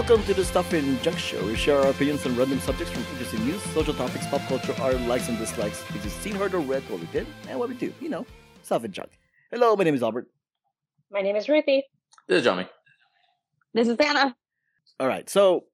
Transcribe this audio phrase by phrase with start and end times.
[0.00, 1.44] Welcome to the Stuff and Junk Show.
[1.44, 4.94] We share our opinions on random subjects from interesting news, social topics, pop culture, our
[4.94, 7.74] likes and dislikes, which is seen, heard, or read, what we did, and what we
[7.74, 7.92] do.
[8.00, 8.26] You know,
[8.62, 9.10] Stuff and Junk.
[9.50, 10.26] Hello, my name is Albert.
[11.10, 11.84] My name is Ruthie.
[12.26, 12.66] This is Jiaming.
[13.74, 14.34] This is Anna.
[14.98, 15.64] All right, so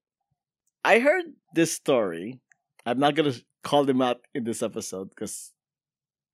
[0.85, 2.41] I heard this story.
[2.85, 5.53] I'm not gonna call them out in this episode because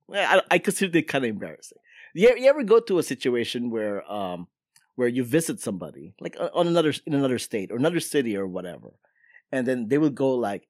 [0.08, 1.76] well, I, I consider it kind of embarrassing.
[2.14, 4.48] You, you ever go to a situation where um
[4.96, 8.90] where you visit somebody like on another in another state or another city or whatever,
[9.50, 10.68] and then they will go like,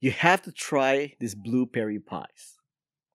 [0.00, 2.56] "You have to try these blueberry pies,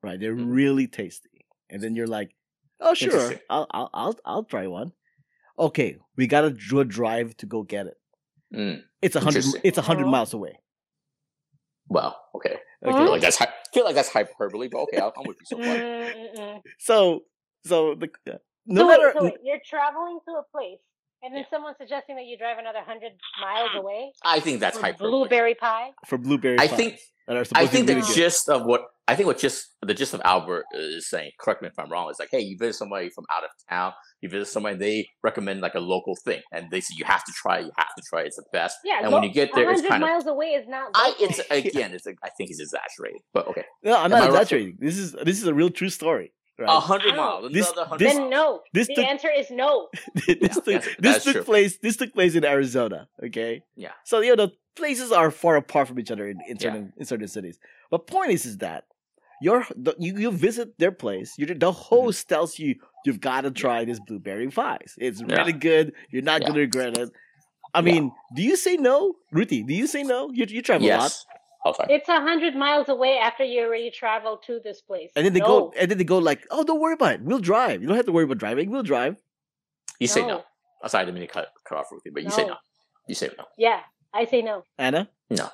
[0.03, 0.19] right?
[0.19, 0.51] They're Mhm.
[0.53, 2.35] really tasty." And then you're like,
[2.79, 4.93] "Oh sure, I'll I'll I'll, I'll try one."
[5.57, 7.97] Okay, we gotta do a drive to go get it.
[8.53, 8.83] Mm.
[9.01, 9.45] It's a hundred.
[9.63, 10.59] It's a hundred miles away.
[11.87, 12.57] Well, okay.
[12.83, 12.97] I Okay.
[12.97, 15.57] feel like that's hy- feel like that's hyperbole, but okay, I'll, I'm with you so
[15.57, 16.61] far.
[16.79, 17.23] So
[17.65, 18.37] so the uh,
[18.69, 20.79] no so, matter wait, so wait, you're traveling to a place,
[21.23, 21.49] and then Yeah.
[21.49, 23.11] someone's suggesting that you drive another hundred
[23.41, 25.09] miles away I think that's for hyperbole.
[25.11, 25.91] blueberry pie.
[26.07, 26.99] for blueberry I pies think-
[27.53, 28.05] I think the good.
[28.15, 31.29] gist of what I think what just the gist of Albert is saying.
[31.39, 32.09] Correct me if I'm wrong.
[32.09, 33.93] Is like, hey, you visit somebody from out of town.
[34.21, 37.31] You visit somebody, they recommend like a local thing, and they say you have to
[37.31, 37.59] try.
[37.59, 38.21] it, You have to try.
[38.21, 38.77] it, It's the best.
[38.83, 40.09] Yeah, and when you get there, it's hundred kind of.
[40.09, 40.89] miles away is not.
[40.95, 41.93] I it's again.
[41.93, 43.65] It's I think he's exaggerating, but okay.
[43.83, 44.29] No, I'm Am not I right?
[44.41, 44.77] exaggerating.
[44.79, 46.33] This is this is a real true story.
[46.65, 46.79] A Right.
[46.83, 47.17] hundred Oh.
[47.17, 47.51] miles.
[47.51, 48.61] This- Another hundred this- then no.
[48.73, 49.89] this the took- answer is no.
[50.15, 51.43] this Yeah, took, that's- this took true.
[51.43, 53.07] place this took place in Arizona.
[53.23, 53.63] Okay.
[53.75, 53.91] Yeah.
[54.05, 56.61] So you know the places are far apart from each other in, in Yeah.
[56.61, 57.59] certain in certain cities.
[57.91, 58.85] But point is is that
[59.41, 61.33] your the, you you visit their place.
[61.37, 61.71] You the mm-hmm.
[61.71, 64.95] host tells you you've got to try this blueberry pies.
[64.97, 65.37] It's Yeah.
[65.37, 65.93] really good.
[66.11, 66.47] You're not Yeah.
[66.49, 67.09] gonna regret it.
[67.73, 67.85] I Yeah.
[67.85, 69.63] mean, do you say no, Ruthie?
[69.63, 70.29] Do you say no?
[70.33, 71.13] You you travel a lot.
[71.65, 71.75] Yes.
[71.75, 71.93] Oh, sorry.
[71.95, 75.11] It's a hundred miles away after you already traveled to this place.
[75.15, 75.47] And then they No.
[75.47, 77.21] go, and then they go like, "Oh, don't worry about it.
[77.21, 77.81] We'll drive.
[77.81, 78.69] You don't have to worry about driving.
[78.71, 79.17] We'll drive."
[79.99, 80.27] You say no.
[80.27, 80.43] No.
[80.81, 82.49] I'm sorry, I didn't mean to cut, cut off Ruthie, but you say No.
[82.49, 82.55] no.
[83.07, 83.43] You say no.
[83.57, 83.81] Yeah,
[84.13, 84.63] I say no.
[84.77, 85.49] Anna, No.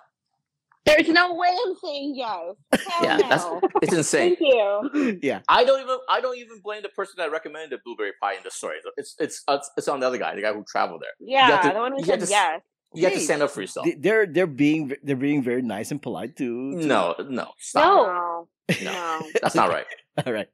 [0.85, 2.55] There's no way I'm saying yes.
[2.87, 3.27] Hell Yeah, no.
[3.29, 3.45] that's
[3.81, 4.35] it's insane.
[4.35, 5.19] Thank you.
[5.23, 8.33] yeah, I don't even I don't even blame the person that recommended the blueberry pie
[8.33, 8.77] in the story.
[8.95, 11.09] It's it's it's, it's on the other guy, the guy who traveled there.
[11.19, 12.61] Yeah, to- the one who said have to- yes.
[12.95, 13.85] You have to stand up for yourself.
[13.85, 16.81] They- they're they're being they're being very nice and polite too.
[16.81, 16.87] too.
[16.87, 17.83] No, no, stop.
[18.07, 18.47] No.
[18.81, 18.91] No.
[18.91, 19.21] No.
[19.41, 19.85] That's not right.
[20.25, 20.47] all right.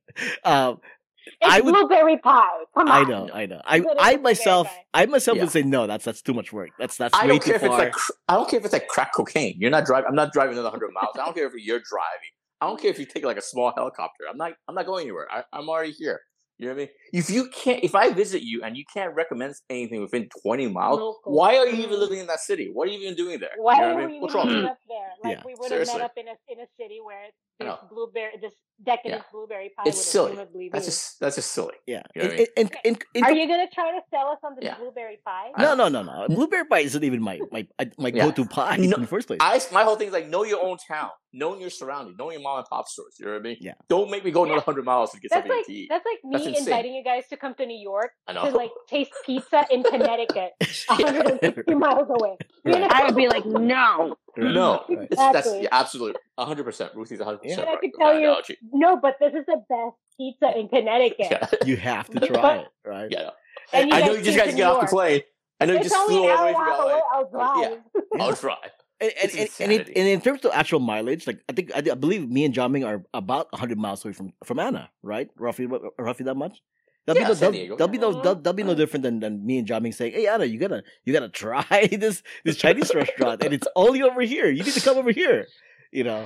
[0.44, 0.80] Um,
[1.24, 2.48] It's I would- blueberry pie.
[2.76, 3.06] Come on.
[3.06, 3.62] I know, I know.
[3.64, 5.44] I I myself I myself Yeah.
[5.44, 5.86] would say no.
[5.88, 6.70] That's that's too much work.
[6.80, 7.94] That's that's I way don't too care if it's like
[8.28, 9.56] I don't care if it's like crack cocaine.
[9.60, 10.08] You're not driving.
[10.10, 11.14] I'm not driving another hundred miles.
[11.16, 12.32] I don't care if you're driving.
[12.60, 14.24] I don't care if you take like a small helicopter.
[14.30, 14.54] I'm not.
[14.68, 15.28] I'm not going anywhere.
[15.32, 16.22] I, I'm already here.
[16.62, 16.90] You know what I mean?
[17.12, 21.00] If you can't, if I visit you and you can't recommend anything within 20 miles,
[21.00, 21.34] Local.
[21.34, 22.70] why are you even living in that city?
[22.72, 23.50] What are you even doing there?
[23.58, 24.22] Why you know are what I we mean?
[24.22, 24.66] What's even wrong?
[24.66, 25.10] up there?
[25.24, 25.44] Like Yeah.
[25.44, 27.30] we would have met up in a in a city where I
[27.66, 30.70] this blueberry, this decadent blueberry pie It's would silly.
[30.72, 31.76] That's just that's just silly.
[31.86, 32.02] yeah.
[32.16, 34.40] You know what And, I and, and, and- Are you gonna try to sell us
[34.44, 34.78] on this Yeah.
[34.78, 35.52] blueberry pie?
[35.58, 36.28] No, no, no, no.
[36.28, 37.68] Blueberry pie isn't even my my
[38.00, 38.26] my Yeah.
[38.26, 39.38] go-to pie No, in the first place.
[39.40, 42.42] I my whole thing is like know your own town, know your surroundings, know your
[42.42, 43.18] mom and pop stores.
[43.20, 43.58] You know what I mean?
[43.62, 43.74] Yeah.
[43.88, 44.64] Don't make me go another Yeah.
[44.64, 45.88] hundred miles to get That's something like to eat.
[45.90, 46.64] that's like me insane.
[46.68, 48.46] inviting you guys to come to New York I know.
[48.50, 50.54] to like taste pizza in Connecticut,
[50.88, 52.36] 150 miles away.
[52.66, 52.92] Right.
[52.92, 54.16] I would be like, no.
[54.38, 54.54] Right.
[54.54, 55.08] No, Right.
[55.12, 56.92] that's yeah, absolutely hundred percent.
[56.96, 57.50] Ruthie's hundred Yeah.
[57.56, 57.68] percent.
[57.68, 58.58] I right could with tell you- analogy.
[58.72, 61.18] No, but this is the best pizza in Connecticut.
[61.20, 63.08] Yeah, You have to But- try it, right?
[63.12, 63.30] yeah.
[63.74, 65.22] And you I know you just got to get off the plane.
[65.60, 67.00] I know you just only flew an all the way from LA.
[67.14, 67.68] I'll Oh, yeah.
[67.70, 67.82] drive.
[68.22, 68.56] I'll try.
[69.00, 71.80] And and, and, and, it, and in terms of actual mileage, like I think I,
[71.80, 75.30] I believe me and Jiaming are about hundred miles away from from Anna, right?
[75.38, 75.68] Roughly,
[75.98, 76.62] roughly that much.
[77.06, 77.76] That'll Yeah, be no, San that'll, Diego.
[77.78, 80.28] that'll be no, that'll, that'll be no different than, than me and Jiaming saying, "Hey
[80.28, 84.50] Anna, you gotta you gotta try this this Chinese restaurant, and it's only over here.
[84.50, 85.48] You need to come over here."
[85.92, 86.26] You know,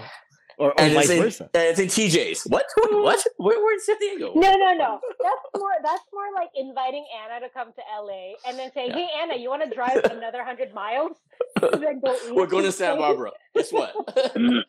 [0.57, 1.49] or, or vice it's, in, versa.
[1.53, 2.43] and it's in TJ's.
[2.43, 2.65] What?
[2.89, 3.25] What?
[3.37, 4.33] Where, where in San Diego?
[4.35, 4.99] No, no, no.
[5.23, 5.69] That's more.
[5.83, 8.97] That's more like inviting Anna to come to LA and then saying, Yeah.
[8.97, 11.17] "Hey, Anna, you want to drive another hundred miles?"
[11.61, 13.31] Then go We're going to at Santa Barbara.
[13.55, 13.95] Guess what?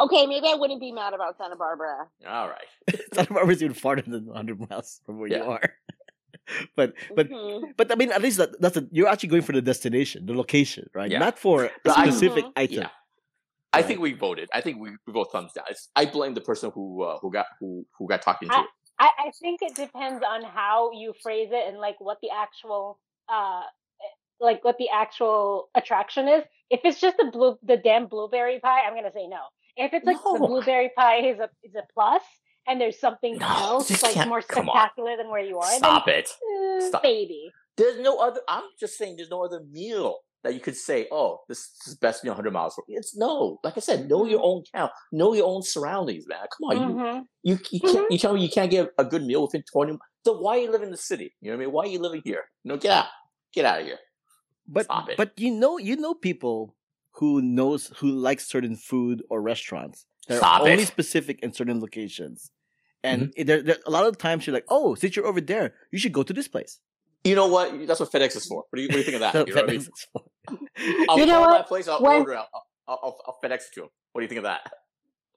[0.00, 2.06] Okay, maybe I wouldn't be mad about Santa Barbara.
[2.26, 2.70] all right.
[3.14, 5.60] Santa Barbara's even farther than hundred miles from where you are.
[6.76, 7.76] but but Mhm.
[7.76, 10.34] but I mean, at least that, that's a, you're actually going for the destination, the
[10.34, 11.10] location, right?
[11.10, 11.18] Yeah.
[11.18, 12.52] Not for a But I- specific Mhm.
[12.56, 12.82] item.
[12.82, 12.90] Yeah.
[13.72, 13.86] I Right.
[13.86, 14.48] think we voted.
[14.54, 15.66] I think we, we both thumbs down.
[15.68, 18.60] It's, I blame the person who uh, who got who who got talked into I-
[18.62, 18.66] it.
[19.00, 22.98] I, I think it depends on how you phrase it and like what the actual
[23.28, 23.62] uh
[24.40, 26.42] like what the actual attraction is.
[26.70, 29.40] If it's just the blue the damn blueberry pie, I'm gonna say no.
[29.78, 32.22] If it's like the blueberry pie is a is a plus
[32.66, 36.08] and there's something No, else like can't- more come spectacular than where you are, Stop
[36.08, 36.28] it.
[36.50, 37.02] then uh, Stop.
[37.02, 37.50] maybe.
[37.76, 38.40] There's no other.
[38.48, 42.24] I'm just saying, there's no other meal that you could say, oh, this is best
[42.24, 42.74] meal 100 miles.
[42.74, 42.84] From.
[42.88, 43.58] It's no.
[43.64, 46.40] Like I said, know your own town, know your own surroundings, man.
[46.54, 47.24] Come on, Mhm.
[47.44, 49.96] you you you can't you tell me you can't get a good meal within 20.
[50.26, 51.32] So why are you live in the city?
[51.40, 51.72] You know what I mean?
[51.74, 52.44] Why are you living here?
[52.64, 53.06] You know, get out,
[53.54, 53.98] get out of here.
[54.66, 55.16] But Stop it.
[55.16, 56.74] but you know you know people
[57.18, 60.86] who knows who likes certain food or restaurants that Stop are only it.
[60.86, 62.50] specific in certain locations.
[63.02, 63.30] And Mm-hmm.
[63.40, 65.98] it- there, there, a lot of times you're like, oh, since you're over there, you
[65.98, 66.80] should go to this place.
[67.24, 67.86] You know what?
[67.86, 68.64] That's what FedEx is for.
[68.70, 69.34] What do you, what do you think of that?
[69.48, 69.80] You know what I mean?
[69.80, 70.24] FedEx is for-
[71.08, 71.58] I'll You know call what?
[71.58, 71.88] that place.
[71.88, 72.32] I'll When- order.
[72.32, 72.36] it.
[72.38, 73.88] I'll, I'll, I'll, I'll FedEx it to him.
[74.12, 74.62] What do you think of that?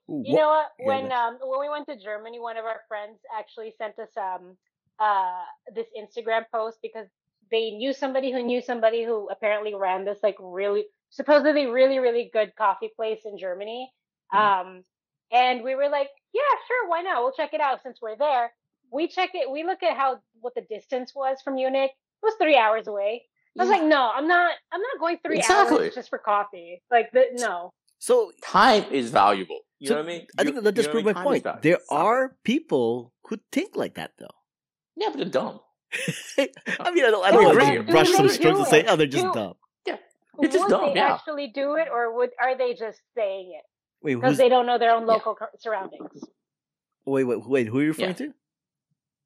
[0.08, 0.66] You what- know what?
[0.78, 4.56] When um when we went to Germany, one of our friends actually sent us um
[4.98, 5.42] uh
[5.74, 7.06] this Instagram post because
[7.50, 12.28] they knew somebody who knew somebody who apparently ran this like really supposedly really really
[12.32, 13.90] good coffee place in Germany.
[14.34, 14.68] Mm-hmm.
[14.68, 14.84] Um
[15.30, 17.22] and we were like, yeah, sure, why not?
[17.22, 18.52] We'll check it out since we're there.
[18.92, 19.50] We check it.
[19.50, 21.90] We look at how what the distance was from Munich.
[21.90, 23.22] It was three hours away.
[23.58, 24.52] I was like, no, I'm not.
[24.72, 25.84] I'm not going three Exactly.
[25.86, 26.82] hours just for coffee.
[26.90, 27.70] Like, the, no.
[27.98, 29.60] so Time is valuable.
[29.78, 30.26] You So, know what I mean?
[30.38, 31.44] I You- think that just you proved my point.
[31.60, 31.78] There.
[31.84, 34.28] Stop are people who think like that, though.
[34.96, 35.60] Yeah, but they're dumb.
[36.38, 38.84] I mean, I don't, I don't but want do to brush some strokes and say,
[38.88, 39.54] oh, they're just Do- dumb.
[40.40, 41.12] Just would dumb, they yeah.
[41.14, 43.64] actually do it, or would are they just saying it
[44.02, 46.24] Wait, because they don't know their own local cur- surroundings?
[47.04, 48.14] wait, wait, wait, who are you referring Yeah.
[48.14, 48.34] to?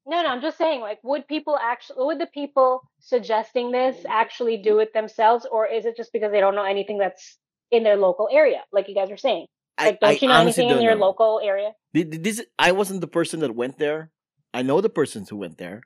[0.09, 0.79] No, no, I'm just saying.
[0.81, 2.05] Like, would people actually?
[2.05, 6.39] Would the people suggesting this actually do it themselves, or is it just because they
[6.39, 7.37] don't know anything that's
[7.71, 8.63] in their local area?
[8.71, 9.47] Like you guys were saying.
[9.79, 11.05] Like, don't you know anything in your know.
[11.07, 11.71] local area?
[11.93, 14.11] Th- th- This, I wasn't the person that went there.
[14.53, 15.81] I know the persons who went there.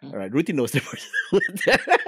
[0.00, 0.08] Hmm.
[0.08, 1.98] All right, Ruthie knows the person who went there.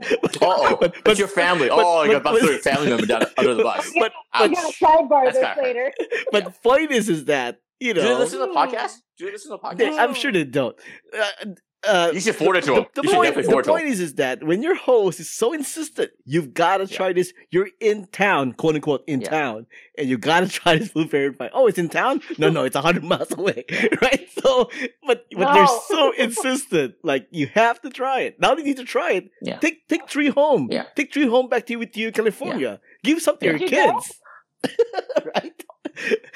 [0.22, 0.76] But- Uh-oh.
[0.80, 1.68] but- It's but- your family.
[1.68, 3.90] but- oh, you're but- about to throw your family member down under the bus.
[3.98, 4.52] But We Ouch.
[4.52, 4.72] gotta
[5.04, 5.92] sidebar this later.
[6.32, 8.96] but the point is, is that you Do they know, listen to the podcast?
[9.18, 9.98] Do they listen to the they- podcast?
[9.98, 10.76] I'm sure they don't.
[11.18, 11.46] Uh,
[11.88, 12.86] uh, You should forward it to the, them.
[12.94, 15.30] the You point, the forward it to point is, is that when your host is
[15.30, 16.96] so insistent, you've got to Yeah.
[16.96, 17.32] try this.
[17.50, 19.30] You're in town, quote unquote, in Yeah.
[19.30, 19.66] town,
[19.96, 21.50] and you got to try this blueberry pie.
[21.52, 22.20] Oh, it's in town?
[22.38, 23.64] No, no, it's hundred miles away,
[24.02, 24.28] right?
[24.42, 24.70] So,
[25.06, 26.94] but but they're so insistent.
[27.02, 28.38] Like you have to try it.
[28.40, 29.30] Now you need to try it.
[29.40, 29.58] Yeah.
[29.58, 30.68] Take take three home.
[30.70, 30.84] Yeah.
[30.96, 32.80] Take three home back to you with you in California.
[33.02, 34.20] Give something to your you kids.
[35.34, 35.64] right?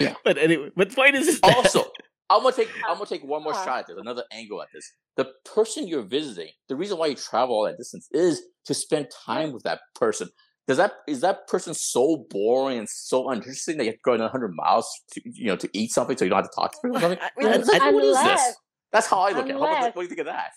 [0.00, 0.14] Yeah.
[0.24, 1.90] But anyway, but the point is, is that- also,
[2.30, 3.64] I'm gonna take I'm gonna take one more Uh-huh.
[3.64, 4.90] shot at this, another angle at this.
[5.16, 9.08] The person you're visiting, the reason why you travel all that distance is to spend
[9.26, 10.28] time with that person.
[10.66, 14.12] Does that is that person so boring and so uninteresting that you have to go
[14.14, 16.72] another hundred miles to you know to eat something so you don't have to talk
[16.72, 17.18] to them or something?
[17.20, 18.54] I mean, like, what is this?
[18.90, 19.52] That's how I look at it.
[19.52, 20.50] How about unless- that- What do you think of that?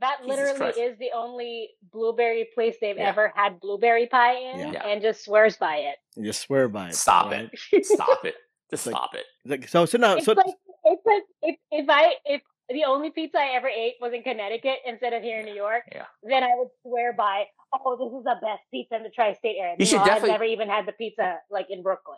[0.00, 3.08] that literally is the only blueberry place they've Yeah.
[3.08, 4.86] ever had blueberry pie in, Yeah.
[4.86, 5.96] and just swears by it.
[6.16, 6.94] you just swear by it.
[6.94, 7.48] Stop right?
[7.72, 7.86] it.
[7.86, 8.34] Stop it.
[8.70, 9.24] Just Like- stop it.
[9.46, 10.46] Like, so so now it's so like
[10.84, 14.78] it's like if if I if the only pizza I ever ate was in Connecticut
[14.86, 16.04] instead of here in New York, Yeah.
[16.22, 17.44] then I would swear by,
[17.74, 19.76] oh, this is the best pizza in the tri-state area.
[19.78, 22.16] You should Meanwhile, definitely- I've never even had the pizza like in Brooklyn.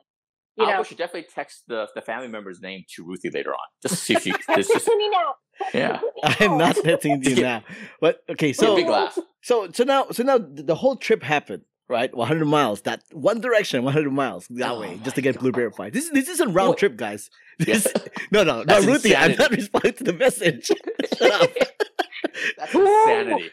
[0.56, 3.58] You I know, should definitely text the, the family member's name to Ruthie later on.
[3.82, 5.34] Just to see if she text it's just me now.
[5.74, 6.00] Yeah.
[6.22, 7.62] I'm not texting you now.
[8.00, 9.18] But okay, so, so big laugh.
[9.42, 12.14] so so now so now the whole trip happened, right?
[12.14, 15.40] 100 miles, that one direction, 100 miles that Oh way, just to get God.
[15.42, 15.90] blueberry pie.
[15.90, 16.78] This this isn't round What?
[16.78, 17.30] trip, guys.
[17.58, 17.64] Yeah.
[17.66, 17.86] This,
[18.30, 20.66] no, no, no, That's Ruthie, I'm not responding to the message.
[21.18, 21.50] Shut up.
[22.58, 23.50] That's insanity.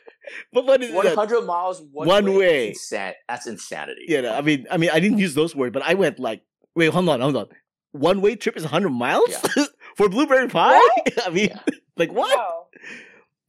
[0.51, 1.15] But what is One that?
[1.15, 2.37] hundred miles one, One way.
[2.37, 2.67] way.
[2.69, 4.05] That's, insan- that's insanity.
[4.07, 6.41] Yeah, no, I mean, I mean, I didn't use those words, but I went like,
[6.75, 7.47] wait, hold on, hold on.
[7.93, 9.35] One way trip is 100 miles
[9.95, 10.79] for blueberry pie.
[11.25, 11.59] I mean, Yeah.
[11.95, 12.35] like what?
[12.35, 12.65] No.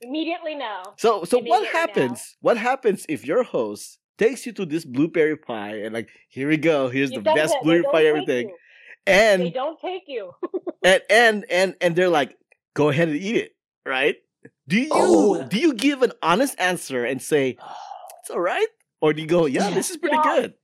[0.02, 0.82] Immediately no.
[0.98, 1.78] So so what Immediately now.
[1.80, 2.36] happens?
[2.40, 6.56] What happens if your host takes you to this blueberry pie and like here we
[6.56, 8.56] go, here's You the best blueberry pie everything, you.
[9.06, 10.32] They don't take you.
[10.84, 12.36] and and and and they're like,
[12.74, 13.52] go ahead and eat it,
[13.86, 14.16] right?
[14.68, 15.44] Do you Oh.
[15.44, 17.56] do you give an honest answer and say
[18.20, 18.66] it's all right,
[19.00, 19.74] or do you go, yeah, Yeah.
[19.74, 20.36] this is pretty Yeah.
[20.40, 20.54] good?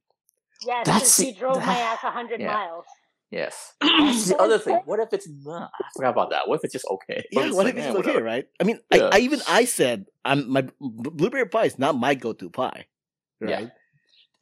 [0.66, 1.38] Yes, That's since you it.
[1.38, 2.52] drove my That- ass hundred Yeah.
[2.52, 2.84] miles.
[3.30, 3.74] Yes.
[3.80, 4.80] That's the other thing.
[4.86, 5.70] What if it's not?
[5.78, 6.48] I forgot about that.
[6.48, 7.22] What if it's just okay?
[7.30, 8.24] Yeah, what like, if it's eh, okay, whatever.
[8.24, 8.46] right?
[8.58, 9.04] I mean, Yeah.
[9.12, 12.86] I, I even I said I'm my blueberry pie is not my go-to pie,
[13.48, 13.66] Yeah.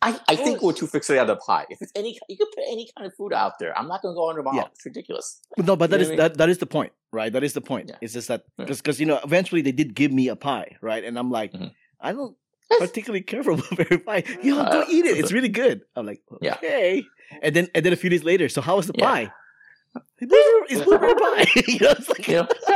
[0.01, 1.67] I, I think we're too fixated on the pie.
[1.71, 3.77] If it's any, you can put any kind of food out there.
[3.77, 4.57] I'm not going to go under miles.
[4.57, 4.65] Yeah.
[4.73, 5.41] It's ridiculous.
[5.57, 7.33] But No, but that You is know what I that that is the point, right?
[7.33, 7.89] That is the point.
[7.89, 7.97] Yeah.
[8.01, 8.67] It's just that Yeah.
[8.67, 11.03] because you know eventually they did give me a pie, right?
[11.03, 11.73] And I'm like, Mhm.
[12.01, 12.37] I don't
[12.79, 14.23] particularly care for blueberry pie.
[14.41, 15.17] You know, go Uh, eat it.
[15.19, 15.83] It's really good.
[15.97, 16.55] I'm like, Yeah.
[16.55, 17.05] okay.
[17.43, 19.05] And then and then a few days later, so how was the Yeah.
[19.11, 19.33] pie?
[20.21, 21.47] It's blueberry, pie.
[21.67, 22.49] you know, it's like You know?
[22.61, 22.75] So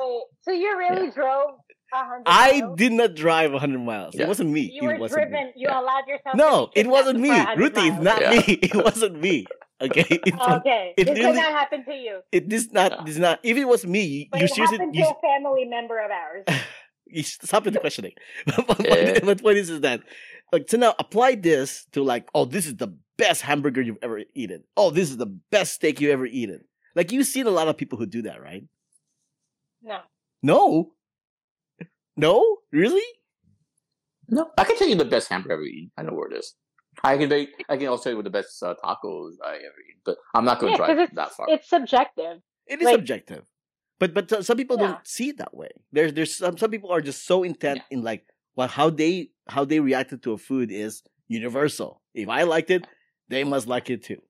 [0.00, 2.76] wait, so you really drove a hundred I miles?
[2.78, 4.14] did not drive 100 miles.
[4.14, 4.22] Yeah.
[4.24, 4.70] It wasn't me.
[4.72, 5.46] You were it wasn't driven.
[5.46, 5.52] Me.
[5.56, 5.80] You Yeah.
[5.80, 6.36] allowed yourself.
[6.36, 7.28] No, be it wasn't me.
[7.28, 8.30] kidnapped for 100 Ruthie, it's not Yeah.
[8.30, 8.52] me.
[8.62, 9.46] It wasn't me.
[9.80, 13.04] Okay, it's Okay, it this really- did not happen to you, it this not Yeah.
[13.04, 13.38] this not.
[13.44, 15.98] If it was me, you, but you it seriously happened you, to a family member
[16.00, 16.44] of ours.
[17.06, 18.12] you stop with the questioning.
[18.66, 19.24] but Yeah.
[19.24, 20.00] what point is is that
[20.52, 24.22] like so now apply this to like oh this is the best hamburger you've ever
[24.34, 24.64] eaten.
[24.76, 26.64] Oh this is the best steak you've ever eaten.
[26.96, 28.64] Like you've seen a lot of people who do that, right?
[29.82, 30.00] No,
[30.42, 30.92] No,
[32.18, 33.02] no, really?
[34.28, 35.90] No, I can tell you the best hamburger I've ever eaten.
[35.96, 36.54] I know where it is.
[37.04, 40.00] I can be, I can also tell you the best uh, tacos I ever eaten,
[40.04, 41.46] but I'm not going to Yeah, to 'cause drive it's that far.
[41.48, 42.40] it's subjective.
[42.66, 43.44] It is Like- subjective,
[43.98, 44.86] but but uh, some people Yeah.
[44.88, 45.70] don't see it that way.
[45.92, 47.96] There's there's some some people are just so intent Yeah.
[47.98, 52.02] in like well how they how they reacted to a food is universal.
[52.14, 52.86] If I liked it,
[53.28, 54.20] they must like it too.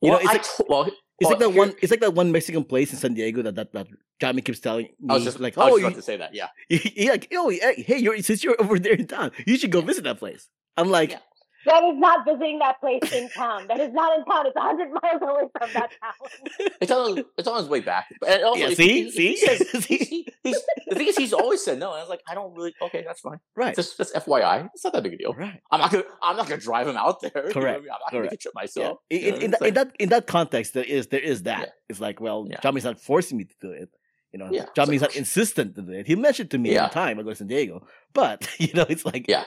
[0.00, 1.74] You well, know, it's I like to- well, it's well, like that here- one.
[1.82, 3.88] It's like that one Mexican place in San Diego that that, that
[4.20, 4.94] Jamie keeps telling me.
[5.10, 6.34] I was just like, I was oh, you, about to say that.
[6.34, 9.70] Yeah, you, like, oh, hey, hey, you're since you're over there in town, you should
[9.72, 10.48] go visit that place.
[10.76, 11.18] I'm like, Yeah.
[11.66, 13.66] That is not visiting that place in town.
[13.66, 14.46] That is not in town.
[14.46, 16.68] It's 100 miles away from that town.
[16.80, 18.06] it's on it's on his way back.
[18.24, 18.86] And also, Yeah, see?
[18.88, 19.46] he, if he See?
[19.46, 19.96] says, See?
[19.98, 21.88] he- he's, the thing is, he's always said no.
[21.90, 22.72] And I was like, I don't really.
[22.82, 23.40] Okay, that's fine.
[23.56, 25.32] right, Just just FYI, it's not that big a deal.
[25.34, 25.60] right.
[25.72, 27.32] I'm not gonna I'm not gonna drive him out there.
[27.34, 27.90] you know I Correct, mean?
[27.92, 28.34] I'm not gonna make correct.
[28.34, 28.60] a trip Yeah.
[28.62, 28.98] myself.
[29.10, 29.38] In, you know?
[29.38, 31.60] in, that, in that in that context, there is there is that.
[31.62, 31.66] Yeah.
[31.88, 32.60] It's like, well, Yeah.
[32.62, 33.88] Jamie's not forcing me to do it.
[34.32, 34.66] You know, Yeah.
[34.74, 36.06] Jamie's not insistent to it.
[36.06, 36.84] He mentioned to me Yeah.
[36.84, 39.44] at the time I go to San Diego, but you know, it's like, Yeah.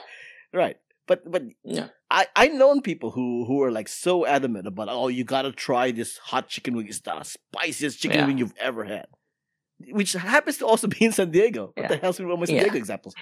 [0.52, 0.76] right.
[1.06, 1.88] But but yeah.
[2.10, 5.90] I I known people who who are like so adamant about oh you gotta try
[5.90, 6.86] this hot chicken wing.
[6.86, 8.26] It's the spiciest chicken Yeah.
[8.26, 9.06] wing you've ever had.
[9.92, 11.72] Which happens to also be in San Diego.
[11.74, 12.58] What the hell's with all my San.
[12.62, 13.14] Diego examples?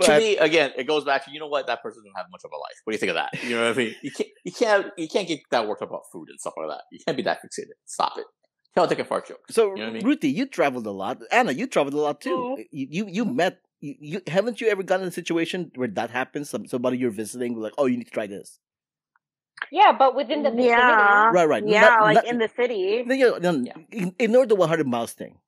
[0.00, 2.40] to me, again, it goes back to you know what that person doesn't have much
[2.44, 2.76] of a life.
[2.84, 3.30] What do you think of that?
[3.44, 3.94] You know what I mean?
[4.02, 6.68] You can't you can't you can't get that worked up about food and stuff like
[6.68, 6.82] that.
[6.90, 7.76] You can't be that fixated.
[7.84, 8.24] Stop it.
[8.74, 9.40] Tell a dick and fart joke.
[9.50, 10.06] So, You know what I mean?
[10.06, 11.20] Ruthie, you traveled a lot.
[11.32, 12.36] Anna, you traveled a lot too.
[12.58, 12.66] Mhm.
[12.70, 13.60] You, you you met.
[13.80, 16.50] You, you haven't you ever gotten in a situation where that happens?
[16.50, 18.58] Some somebody you're visiting, like, oh, you need to try this.
[19.70, 20.68] Yeah, but within the vicinity.
[20.70, 21.30] Yeah.
[21.30, 21.66] Right, right.
[21.66, 23.02] Yeah, Not- like not- in the city.
[23.04, 24.08] No, you know, no, Yeah.
[24.18, 25.38] Ignore the 100 miles thing,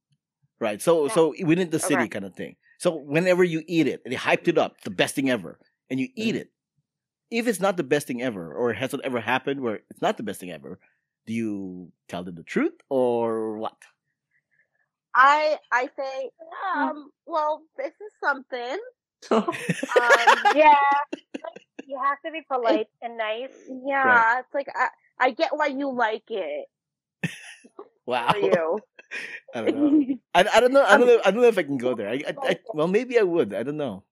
[0.61, 0.81] right?
[0.83, 1.13] So Yeah.
[1.13, 2.09] so within the city Okay.
[2.09, 2.57] kind of thing.
[2.79, 5.99] So whenever you eat it, and they hyped it up, the best thing ever, and
[6.01, 6.51] you eat it.
[7.31, 10.17] If it's not the best thing ever, or it hasn't ever happened where it's not
[10.19, 10.79] the best thing ever,
[11.27, 13.77] do you tell them the truth or what?
[15.15, 16.31] I I say,
[16.75, 18.79] um, well, this is something.
[19.31, 19.47] Um,
[20.55, 20.75] Yeah.
[21.87, 23.53] You have to be polite and nice.
[23.85, 24.89] yeah, it's like I
[25.19, 26.67] I get why you like it.
[28.07, 28.33] Wow.
[28.33, 28.81] For you.
[29.55, 30.17] I don't know.
[30.35, 30.85] I, I don't know.
[30.85, 31.21] I don't know.
[31.25, 32.09] I don't know if I can go there.
[32.09, 33.55] I, I, I well, maybe I would.
[33.55, 34.03] I don't know.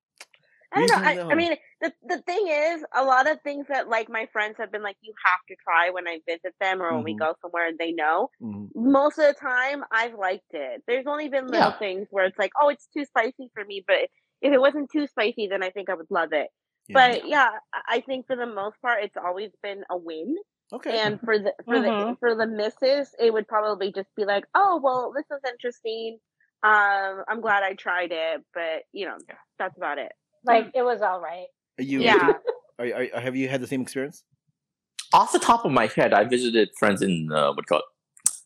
[0.72, 1.08] I don't know.
[1.10, 1.30] I, no.
[1.30, 4.70] I mean, the the thing is, a lot of things that like my friends have
[4.70, 7.18] been like, you have to try when I visit them or when we Mhm.
[7.18, 8.30] go somewhere and they know.
[8.40, 8.68] Mhm.
[8.74, 10.82] Most of the time, I've liked it.
[10.86, 11.78] There's only been little Yeah.
[11.78, 13.84] things where it's like, oh, it's too spicy for me.
[13.86, 14.08] But
[14.42, 16.48] if it wasn't too spicy, then I think I would love it.
[16.88, 16.94] Yeah.
[16.94, 20.36] But yeah, I- I think for the most part, it's always been a win.
[20.72, 21.00] okay.
[21.00, 22.18] And for the for the Mhm.
[22.20, 26.20] for the misses, it would probably just be like, oh, well, this was interesting.
[26.62, 29.18] Um, I'm glad I tried it, but you know,
[29.58, 30.12] that's about it.
[30.44, 31.46] Like it was all right.
[31.78, 32.00] Are you?
[32.00, 32.32] Yeah.
[32.78, 34.24] Are, are, are have you had the same experience?
[35.12, 37.78] Off the top of my head, I visited friends in uh, what do you call
[37.80, 37.84] it?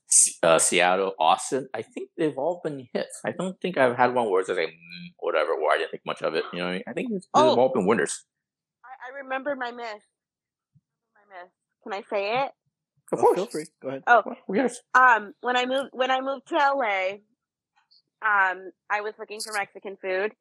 [0.08, 1.68] Se- Uh, Seattle, Austin.
[1.74, 3.20] I think they've all been hits.
[3.24, 6.02] I don't think I've had one where it's like mm, whatever, where I didn't think
[6.06, 6.44] much of it.
[6.52, 6.82] You know, what I, mean?
[6.88, 7.56] I think it's, they've Oh.
[7.60, 8.24] all been winners.
[8.84, 10.02] I, I remember my miss.
[11.14, 11.50] My miss.
[11.82, 12.50] Can I say it?
[13.12, 13.66] Of Oh, course, feel free.
[13.82, 14.02] Go ahead.
[14.06, 14.22] Oh,
[14.52, 14.80] Yes.
[14.94, 17.18] um, when I moved when I moved to LA,
[18.26, 20.32] um, I was looking for Mexican food,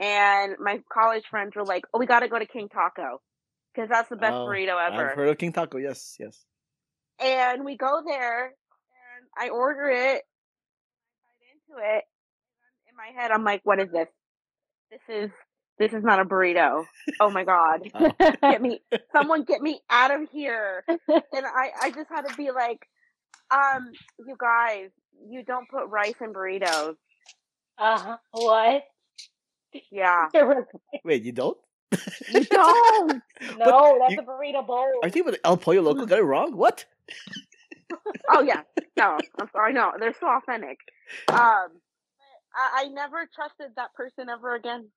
[0.00, 3.20] and my college friends were like, "Oh, we got to go to King Taco
[3.74, 5.78] because that's the best Oh, burrito ever." I've heard of King Taco.
[5.78, 6.44] Yes, yes.
[7.20, 12.04] and we go there, and I order it, I bite into it.
[12.88, 14.08] In my head, I'm like, "What is this?
[14.90, 15.30] This is
[15.78, 16.84] this is not a burrito.
[17.20, 18.10] Oh my god!" Oh.
[18.50, 18.80] get me
[19.12, 22.86] someone get me out of here and i i just had to be like
[23.50, 23.90] um
[24.26, 24.88] you guys
[25.28, 26.94] you don't put rice in burritos
[27.78, 28.16] Uh huh.
[28.32, 28.82] what?
[29.90, 30.26] Yeah
[31.04, 31.56] Wait, you don't?
[32.28, 33.22] you don't
[33.58, 34.86] no, that's you- a burrito bowl.
[35.02, 36.06] Are you thinking about El Pollo Loco?
[36.06, 36.56] Got it wrong?
[36.56, 36.84] What?
[38.32, 38.62] oh yeah
[38.96, 40.78] no i'm sorry no they're so authentic
[41.28, 41.68] um
[42.54, 44.88] I, I never trusted that person ever again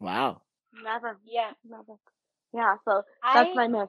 [0.00, 0.42] Wow.
[0.84, 1.50] never yeah.
[1.68, 1.94] never
[2.52, 3.02] yeah so
[3.34, 3.88] that's I my myth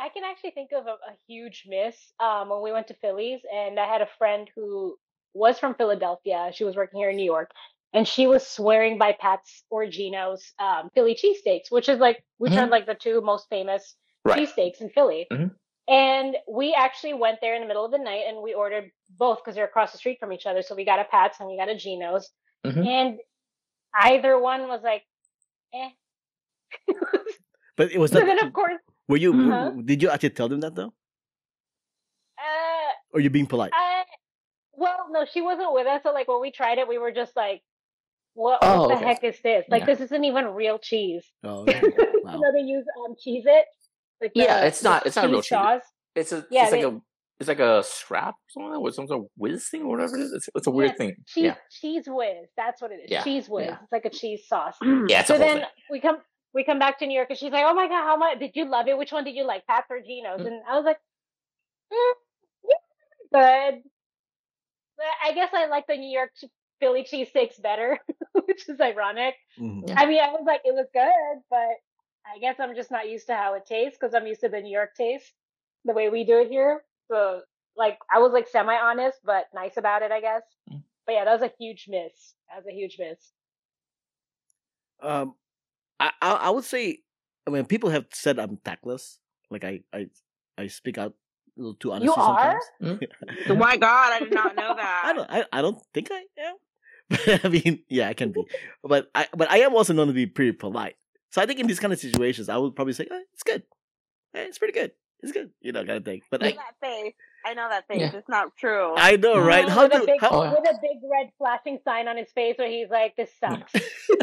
[0.00, 3.40] I can actually think of a, a huge miss um, when we went to Phillies,
[3.52, 4.96] and I had a friend who
[5.34, 6.50] was from Philadelphia.
[6.54, 7.50] She was working here in New York,
[7.92, 12.52] and she was swearing by Pat's or Geno's um, Philly cheesesteaks, which is like which
[12.52, 14.46] are like the two most famous Right.
[14.48, 15.26] cheesesteaks in Philly.
[15.32, 15.54] Mhm.
[15.88, 19.38] And we actually went there in the middle of the night, and we ordered both
[19.38, 20.60] because they're across the street from each other.
[20.60, 22.28] So we got a Pat's and we got a Geno's,
[22.66, 22.86] Mhm.
[22.86, 23.18] and
[23.94, 25.04] either one was like,
[25.72, 25.90] eh.
[27.78, 28.26] But it was so not.
[28.26, 28.76] then of course,
[29.08, 29.32] Were you?
[29.32, 29.70] Uh-huh.
[29.84, 30.92] Did you actually tell them that though?
[32.38, 33.72] uh, Or you being polite?
[34.74, 36.02] Well, no, she wasn't with us.
[36.04, 37.62] So like when we tried it, we were just like,
[38.38, 39.04] "What, Oh, what the okay.
[39.04, 39.64] heck is this?
[39.68, 39.86] Like Yeah.
[39.86, 41.80] this isn't even real cheese." Oh, okay.
[42.22, 42.38] wow.
[42.38, 43.66] know they use um cheese it.
[44.20, 45.48] Like Yeah, it's not- it's not real cheese.
[45.48, 45.82] sauce.
[46.14, 47.00] It's a Yeah, it's like a
[47.40, 50.22] it's like a scrap or something with some sort of whiz thing or whatever it
[50.22, 50.32] is.
[50.32, 51.14] It's, it's a weird thing.
[51.26, 52.48] Cheese Yeah, Cheez Whiz.
[52.56, 53.10] That's what it is.
[53.10, 53.68] Yeah, Cheez Whiz.
[53.82, 54.76] It's like a cheese sauce.
[55.08, 55.20] yeah.
[55.20, 55.66] It's so then thing.
[55.90, 56.18] we come
[56.54, 58.52] we come back to New York, and she's like, "Oh my god, how much did
[58.54, 58.96] you love it?
[58.98, 60.46] Which one did you like, Pat's or Geno's?" Mm.
[60.48, 60.98] And I was like,
[61.92, 62.12] mm,
[62.64, 63.82] "Yeah, good."
[64.96, 66.30] But I guess I like the New York
[66.80, 68.00] Philly cheesesteaks better,
[68.58, 69.34] which is ironic.
[69.58, 69.94] Mhm.
[69.96, 71.76] I mean, I was like, it was good, but
[72.26, 74.60] I guess I'm just not used to how it tastes because I'm used to the
[74.60, 75.32] New York taste,
[75.84, 76.82] the way we do it here.
[77.08, 77.42] So,
[77.76, 80.42] like, I was like semi honest, but nice about it, I guess.
[80.70, 80.82] Mm.
[81.06, 82.34] But yeah, that was a huge miss.
[82.48, 83.32] That was a huge miss.
[85.00, 85.34] Um,
[86.00, 86.98] I, I I would say,
[87.46, 89.20] I mean, people have said I'm tactless.
[89.50, 90.08] Like I I
[90.58, 91.14] I speak out
[91.56, 92.60] a little too honestly are?
[92.80, 93.00] sometimes.
[93.48, 95.02] Oh my god, I did not know that.
[95.06, 96.56] I don't I, I don't think I am.
[97.10, 98.44] But I mean, yeah, I can be.
[98.82, 100.96] But I but I am also known to be pretty polite.
[101.30, 103.62] So I think in these kind of situations, I would probably say, eh, "It's good.
[104.34, 104.92] Eh, it's pretty good.
[105.20, 106.20] It's good." You know, kind of thing.
[106.30, 107.14] But I I, know that face.
[107.46, 108.00] I know that face.
[108.00, 108.16] Yeah.
[108.18, 108.94] It's not true.
[108.96, 109.68] I know, right?
[109.68, 110.30] How with, do a big, how?
[110.30, 110.50] Oh.
[110.50, 113.72] with a big red flashing sign on his face where he's like, "This sucks."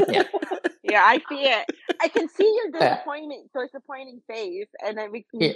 [0.09, 0.23] Yeah.
[0.83, 1.65] yeah, I see it.
[2.01, 2.95] I can see your Yeah.
[2.95, 5.47] disappointment, disappointing face, and it makes Yeah.
[5.49, 5.55] me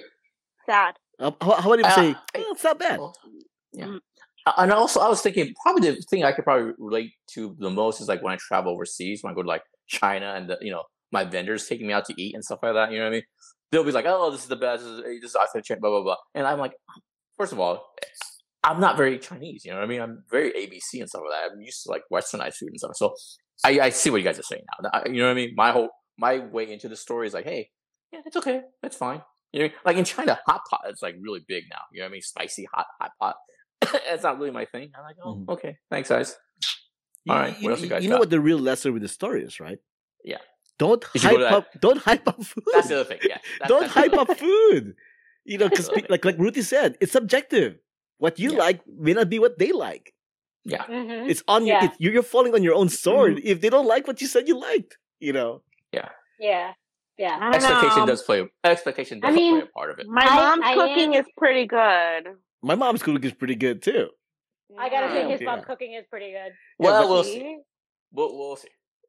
[0.66, 0.96] sad.
[1.20, 3.00] How, how about you Uh, say, I- "Oh, it's not bad"?
[3.00, 3.16] Well,
[3.74, 3.98] yeah.
[4.58, 8.02] And also, I was thinking probably the thing I could probably relate to the most
[8.02, 10.72] is like when I travel overseas, when I go to like China and the, you
[10.72, 12.92] know my vendors taking me out to eat and stuff like that.
[12.92, 13.24] You know what I mean?
[13.72, 14.84] They'll be like, "Oh, this is the best.
[14.84, 16.74] This is, this is authentic, blah blah blah," and I'm like,
[17.38, 17.86] first of all,
[18.64, 19.64] I'm not very Chinese.
[19.66, 20.02] You know what I mean?
[20.02, 21.52] I'm very ABC and stuff like that.
[21.54, 22.96] I'm used to like Westernized food and stuff.
[22.96, 23.14] So
[23.66, 24.90] I, I see what you guys are saying now.
[24.94, 25.54] I- You know what I mean?
[25.56, 27.70] My whole my way into the story is like, hey,
[28.12, 29.22] yeah, it's okay, it's fine.
[29.54, 29.78] You know, I mean?
[29.86, 31.82] like in China, hot pot is like really big now.
[31.92, 32.22] You know what I mean?
[32.22, 33.36] Spicy hot hot pot.
[34.08, 34.92] it's not really my thing.
[34.98, 35.50] I'm like, oh, Mhm.
[35.50, 36.36] okay, thanks, guys.
[37.26, 38.20] You, All right, you, what else you guys you know got?
[38.22, 39.78] what the real lesson with the story is, right?
[40.24, 40.38] Yeah.
[40.78, 41.68] Don't You should go hype up.
[41.82, 42.64] Don't hype up food.
[42.74, 43.20] That's the other thing.
[43.24, 44.38] Yeah, that's, don't that's hype up thing.
[44.38, 44.96] food.
[45.46, 47.80] You know, because like like Ruthie said, it's subjective.
[48.18, 48.58] What you Yeah.
[48.60, 50.14] like may not be what they like.
[50.66, 51.78] Yeah, hmm It's on your.
[51.78, 51.86] Yeah.
[51.86, 54.48] It's, you're you're falling on your own sword if they don't like what you said
[54.48, 54.98] you liked.
[55.20, 55.62] You know.
[56.40, 56.72] Yeah,
[57.18, 57.36] yeah.
[57.36, 58.06] I don't expectation know.
[58.06, 58.48] does play.
[58.64, 60.08] Expectation I does mean, play a part of it.
[60.08, 62.38] My I- mom's I cooking am- is pretty good.
[62.62, 64.10] My mom's cooking is pretty good too.
[64.78, 65.32] I gotta say, mm.
[65.32, 65.66] his mom's Yeah.
[65.66, 66.52] cooking is pretty good.
[66.78, 67.58] Well, but- we'll see.
[68.12, 68.68] We'll, we'll see.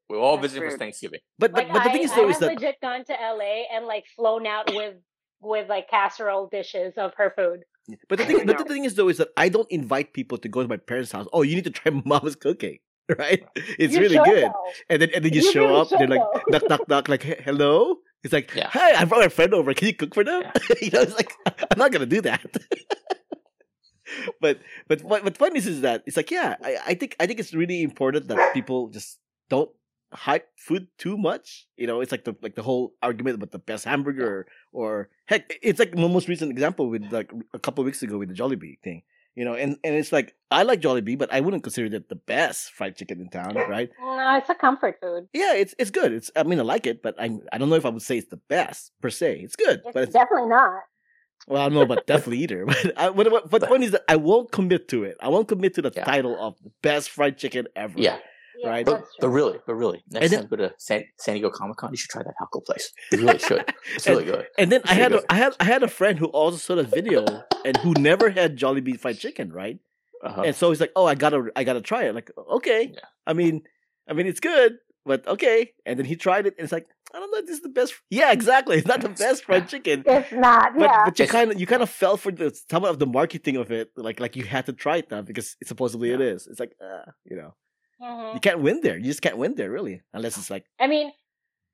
[0.09, 0.77] We're all That's visiting for.
[0.77, 1.19] Thanksgiving.
[1.39, 3.05] But the, Like, but the I, thing is I though have is that legit gone
[3.05, 4.95] to LA and like flown out with
[5.41, 7.61] with like casserole dishes of her food.
[8.09, 10.47] but the thing but the thing is though is that I don't invite people to
[10.49, 11.27] go to my parents' house.
[11.33, 12.79] Oh, you need to try mom's cooking.
[13.17, 13.43] Right?
[13.77, 14.43] It's You really good.
[14.45, 14.53] though.
[14.89, 15.89] And then and then you, You show really up.
[15.89, 16.41] They're like though.
[16.49, 17.09] knock knock knock.
[17.09, 17.97] Like "Hey, hello.
[18.23, 18.67] It's like Yeah.
[18.69, 18.93] hi.
[19.01, 19.73] I brought my friend over.
[19.73, 20.43] Can you cook for them?
[20.43, 20.75] Yeah.
[20.81, 21.33] you know, it's like
[21.71, 22.45] I'm not gonna do that.
[24.39, 26.55] But but what what fun is is that it's like yeah.
[26.63, 29.19] I, I think I think it's really important that people just
[29.49, 29.69] don't
[30.13, 31.67] hype food too much.
[31.77, 35.53] You know, it's like the like the whole argument about the best hamburger or heck,
[35.61, 38.35] it's like the most recent example with like a couple of weeks ago with the
[38.35, 39.03] Jollibee thing.
[39.35, 42.15] You know, and and it's like I like Jollibee, but I wouldn't consider that the
[42.15, 43.89] best fried chicken in town, right?
[43.97, 45.29] No, it's a comfort food.
[45.31, 46.11] Yeah, it's it's good.
[46.11, 48.17] It's I mean I like it, but I I don't know if I would say
[48.17, 49.39] it's the best per se.
[49.39, 50.81] It's good, It's but it's, definitely not.
[51.47, 52.65] Well I don't know about definitely either.
[52.71, 55.17] But I, what, what, but the point is that I won't commit to it.
[55.21, 56.03] I won't commit to the Yeah.
[56.03, 57.93] title of the best fried chicken ever.
[57.97, 58.17] Yeah,
[58.59, 58.85] Yeah, Right.
[58.85, 61.77] but but really, but really, next And time you go to San, San Diego Comic
[61.77, 62.91] Con, you should try that taco place.
[63.11, 63.65] You really should.
[63.95, 64.45] It's really good.
[64.57, 66.75] And then I had really a, I had I had a friend who also saw
[66.75, 67.25] the video
[67.65, 69.79] and who never had Jollibee fried chicken, right?
[70.23, 70.43] Uh-huh.
[70.45, 72.91] And so he's like, "Oh, I gotta I gotta try it." Like, okay.
[72.93, 72.99] Yeah.
[73.25, 73.63] I mean,
[74.07, 75.71] I mean it's good, but okay.
[75.85, 77.69] And then he tried it, and it's like, I don't know, if this is the
[77.69, 77.93] best.
[78.09, 78.77] Yeah, exactly.
[78.77, 80.03] It's not the best fried chicken.
[80.05, 80.73] It's not.
[80.77, 81.05] But, yeah.
[81.05, 83.71] but you kind of you kind of fell for the some of the marketing of
[83.71, 86.47] it, like like you had to try it now because it, supposedly it is.
[86.47, 87.53] It's like uh, you know
[88.01, 88.33] Mhm.
[88.35, 88.97] you can't win there.
[88.97, 91.11] You just can't win there really, unless it's like I mean,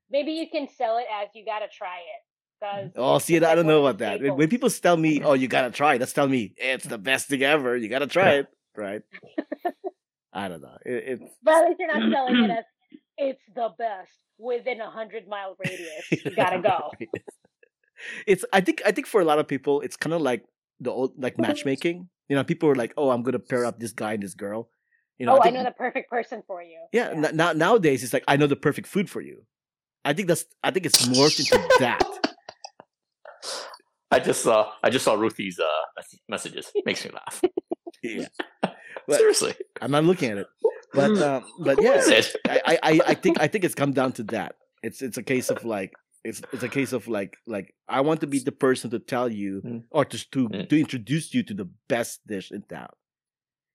[0.10, 2.92] maybe you can sell it as you gotta try it.
[2.96, 4.22] oh see I don't know about that.
[4.22, 6.98] When, when people tell me oh you gotta try, it, that's telling me it's the
[6.98, 7.78] best thing ever.
[7.78, 9.04] You gotta try it, right?
[10.34, 10.78] I don't know.
[10.86, 12.66] It, it's But at least you're not selling it as
[13.18, 16.06] it's the best within a hundred mile radius.
[16.26, 16.92] You gotta go.
[18.26, 20.44] it's I think I think for a lot of people it's kind of like
[20.80, 22.10] the old like matchmaking.
[22.30, 24.70] You know, people are like, "Oh, I'm gonna pair up this guy and this girl."
[25.18, 26.78] You know, oh, I think- know the perfect person for you.
[26.94, 29.44] Yeah, n- now nowadays it's like I know the perfect food for you.
[30.06, 32.04] I think that's I think it's morphed into that.
[34.12, 35.66] I just saw I just saw Ruthie's uh
[35.98, 36.72] mes- messages.
[36.86, 37.42] Makes me laugh.
[38.04, 38.28] Yeah,
[39.10, 40.48] Seriously, I'm not looking at it,
[40.98, 42.36] but um, but yeah, is it?
[42.48, 44.56] I, I I think I think it's come down to that.
[44.84, 48.20] It's it's a case of like it's it's a case of like like I want
[48.22, 49.84] to be the person to tell you Mm.
[49.92, 50.70] or to to Mm.
[50.70, 52.90] to introduce you to the best dish in town.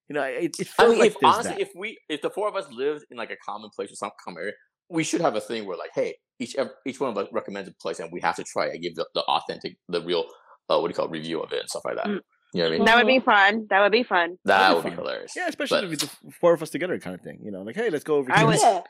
[0.08, 1.61] You know, it, it feels I mean, like if honestly, that.
[1.61, 4.11] if we if the four of us lived in like a common place or some
[4.22, 4.52] common area,
[4.90, 7.68] we should have a thing where like, hey, each ev- each one of us recommends
[7.68, 8.78] a place and we have to try it.
[8.82, 10.24] Give the, the authentic, the real,
[10.68, 12.06] uh, what do you call it, review of it and stuff like that.
[12.06, 12.20] Mm.
[12.52, 12.84] You know what I mean?
[12.86, 13.66] That would be fun.
[13.70, 14.38] That would be fun.
[14.44, 15.32] That That'd would be be hilarious.
[15.36, 16.10] yeah, especially but- with the
[16.40, 17.38] four of us together, kind of thing.
[17.42, 18.46] You know, like hey, let's go over I here.
[18.48, 18.80] would- Yeah.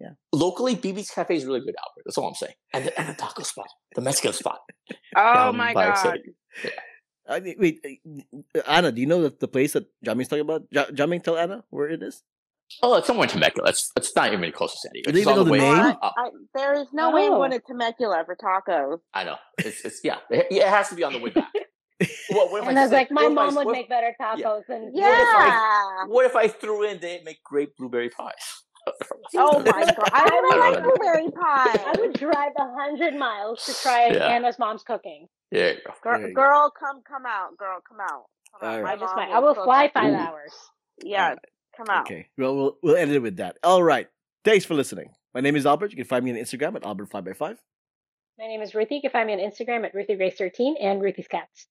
[0.00, 0.08] Yeah.
[0.32, 2.02] Locally, BB's Cafe is really good, Albert.
[2.06, 2.54] That's all I'm saying.
[2.72, 4.60] And the, and the taco spot, the Mexican spot.
[5.16, 5.94] Oh down my god.
[5.96, 6.22] City.
[7.28, 7.80] I mean, wait,
[8.56, 10.62] uh, Anna, do you know that the place that Jamie's talking about?
[10.70, 12.22] Ja- Jamie, tell Anna where it is.
[12.82, 13.68] Oh, it's somewhere in Temecula.
[13.70, 15.10] It's, it's not even close to San Diego.
[15.10, 15.96] Do they It's even on know the way name?
[16.02, 16.14] up.
[16.16, 17.36] I, there is no way I'm Oh.
[17.38, 19.00] going to Temecula for tacos.
[19.12, 19.36] I know.
[19.58, 20.16] It's, it's yeah.
[20.30, 21.50] It, yeah, it has to be on the way back.
[22.30, 23.72] What, what if And I was said- like, my what if I- mom would what-
[23.72, 25.46] make better tacos than What if I-
[26.02, 26.06] Yeah.
[26.06, 28.34] What if I threw in they make great blueberry pies?
[29.36, 29.94] Oh my god.
[30.12, 30.90] I don't like don't know.
[30.96, 34.26] blueberry I would drive a hundred miles to try Yeah.
[34.26, 35.28] Anna's mom's cooking.
[35.52, 35.92] There you go.
[36.02, 36.42] Girl, There you go.
[36.42, 37.56] girl, come come out.
[37.58, 38.24] Girl, come out.
[38.58, 38.76] Come out.
[38.76, 39.30] All My I just might.
[39.30, 40.16] I will fly us- five Ooh.
[40.16, 40.52] hours.
[41.04, 41.38] Yeah, Alright.
[41.76, 42.06] come out.
[42.06, 42.28] Okay.
[42.38, 43.58] Well, we'll we'll end it with that.
[43.62, 44.08] All right.
[44.44, 45.10] Thanks for listening.
[45.34, 45.90] My name is Albert.
[45.92, 47.58] You can find me on Instagram at Albert5x5.
[48.38, 48.96] My name is Ruthie.
[48.96, 51.66] You can find me on Instagram at RuthieGrace13 and Ruthie's Cats.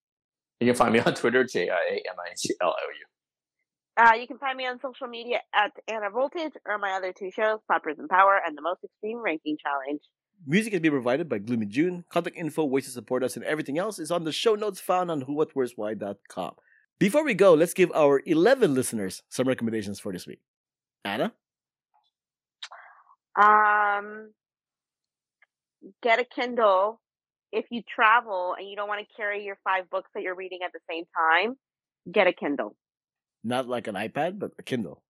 [0.59, 4.05] You can find me on Twitter, J I A M I G L O U.
[4.05, 7.31] Uh, you can find me on social media at Anna Voltage or my other two
[7.31, 10.01] shows, Poppers and Power and the Most Extreme Ranking Challenge.
[10.47, 12.05] Music is being provided by Gloomy June.
[12.09, 15.11] Contact info, ways to support us, and everything else is on the show notes found
[15.11, 16.53] on whowhatwhereswhy.com.
[16.97, 20.39] Before we go, let's give our 11 listeners some recommendations for this week.
[21.03, 21.33] Anna?
[23.35, 24.31] Um,
[26.01, 27.01] get a Kindle.
[27.51, 30.59] If you travel and you don't want to carry your five books that you're reading
[30.63, 31.55] at the same time,
[32.12, 32.75] get a Kindle.
[33.43, 35.01] Not like an iPad, but a Kindle.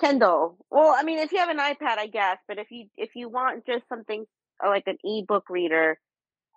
[0.00, 0.56] Kindle.
[0.70, 3.28] Well, I mean, if you have an iPad, I guess, but if you if you
[3.28, 4.24] want just something
[4.64, 5.98] uh, like an ebook reader,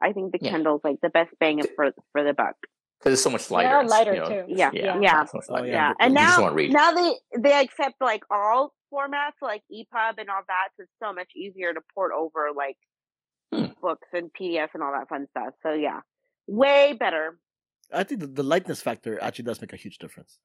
[0.01, 0.51] I think the Yeah.
[0.53, 2.55] Kindle's like the best bang for for the buck.
[2.99, 3.69] Because it's so much lighter.
[3.69, 4.43] They're lighter you know, too.
[4.47, 4.99] Yeah, Yeah.
[4.99, 5.25] yeah.
[5.25, 5.71] so Oh, yeah.
[5.71, 10.69] Yeah, and now now they they accept like all formats, like EPUB and all that.
[10.77, 12.77] So it's so much easier to port over like.
[13.81, 15.53] Books and PDF and all that fun stuff.
[15.63, 16.01] So yeah,
[16.47, 17.39] way better.
[17.91, 20.39] I think the, the lightness factor actually does make a huge difference.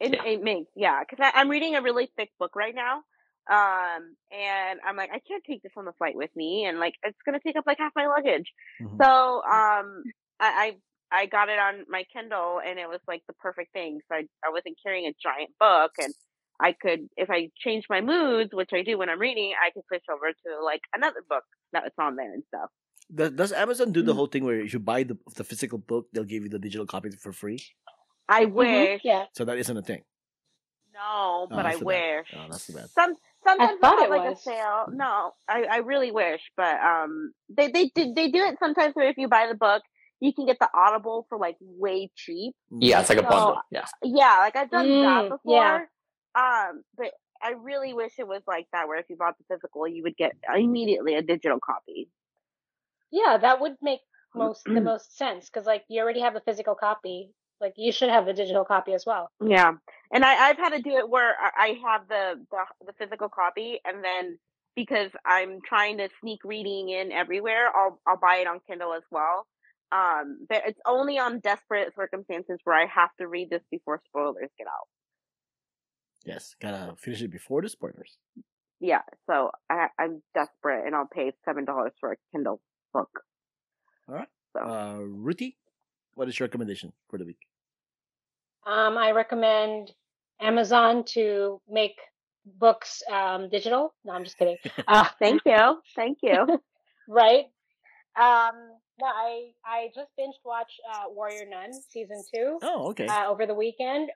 [0.00, 0.24] It Yeah.
[0.24, 3.02] it makes yeah, because I'm reading a really thick book right now.
[3.50, 6.94] Um, and I'm like, I can't take this on the flight with me, and like,
[7.02, 8.52] it's gonna take up like half my luggage.
[8.80, 8.98] Mhm.
[9.00, 10.04] So, um,
[10.38, 10.76] I,
[11.10, 14.00] I I got it on my Kindle, and it was like the perfect thing.
[14.08, 16.12] So I I wasn't carrying a giant book, and
[16.60, 19.84] I could, if I change my moods, which I do when I'm reading, I could
[19.88, 22.70] switch over to like another book that's on there and stuff.
[23.14, 24.16] Does, does Amazon do the Mm.
[24.16, 26.86] whole thing where if you buy the, the physical book, they'll give you the digital
[26.86, 27.60] copy for free?
[28.28, 29.26] I Mhm, wish, Yeah.
[29.34, 30.02] So that isn't a thing.
[30.92, 31.94] no, but I that's too bad.
[31.94, 32.26] wish.
[32.34, 32.88] Oh, that's too bad.
[32.90, 33.14] Some
[33.46, 34.38] sometimes thought it have like was.
[34.38, 34.86] a sale.
[34.92, 39.08] No, I, I really wish, but um, they they do they do it sometimes where
[39.08, 39.82] if you buy the book,
[40.20, 42.54] you can get the Audible for like way cheap.
[42.70, 43.58] Yeah, it's like a bundle.
[43.70, 43.86] Yeah.
[44.02, 45.54] Yeah, like I've done that Mm, before.
[45.54, 45.78] yeah.
[46.34, 47.12] Um, but
[47.42, 50.16] I really wish it was like that, where if you bought the physical, you would
[50.16, 52.08] get immediately a digital copy.
[53.10, 54.00] Yeah, that would make
[54.34, 57.30] most the most sense because like you already have the physical copy.
[57.60, 59.30] Like you should have the digital copy as well.
[59.44, 59.72] Yeah,
[60.12, 63.28] and I, I've had to do it where I I have the, the the physical
[63.28, 64.38] copy, and then
[64.76, 69.02] because I'm trying to sneak reading in everywhere, I'll I'll buy it on Kindle as
[69.10, 69.46] well.
[69.90, 74.50] Um, but it's only on desperate circumstances where I have to read this before spoilers
[74.58, 74.86] get out.
[76.24, 78.18] Yes, gotta finish it before the spoilers.
[78.80, 82.60] Yeah, so I, I'm desperate, and I'll pay seven dollars for a Kindle
[82.92, 83.10] book.
[84.08, 84.28] All right.
[84.56, 85.56] So Uh, Ruthie,
[86.14, 87.38] what is your recommendation for the week?
[88.66, 89.92] Um, I recommend
[90.40, 91.96] Amazon to make
[92.44, 93.94] books um, digital.
[94.04, 94.56] No, I'm just kidding.
[94.88, 96.46] Uh, thank you, thank you.
[97.08, 97.46] right?
[98.16, 98.54] Um,
[99.00, 103.06] no, I I just binge watched uh, Warrior Nun season two Oh, okay.
[103.06, 104.10] uh, over the weekend.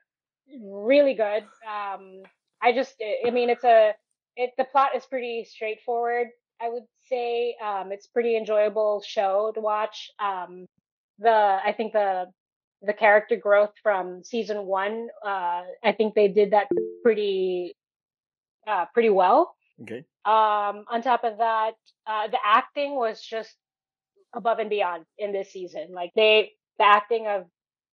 [0.61, 1.43] Really good.
[1.67, 2.23] Um,
[2.61, 3.93] I just, I mean, it's a,
[4.35, 6.27] it the plot is pretty straightforward.
[6.61, 10.09] I would say um, it's pretty enjoyable show to watch.
[10.19, 10.65] Um,
[11.19, 12.25] the I think the
[12.81, 16.67] the character growth from season one, uh, I think they did that
[17.03, 17.75] pretty
[18.67, 19.55] uh, pretty well.
[19.81, 20.05] okay.
[20.25, 21.73] Um, on top of that,
[22.07, 23.55] uh, the acting was just
[24.33, 25.89] above and beyond in this season.
[25.91, 27.45] Like they, the acting of